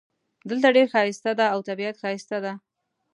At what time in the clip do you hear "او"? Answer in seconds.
1.53-1.59